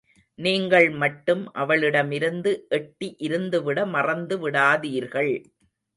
[0.39, 5.33] நீங்கள் மட்டும் அவளிடமிருந்து எட்டி இருந்துவிட மறந்துவிடாதீர்கள்.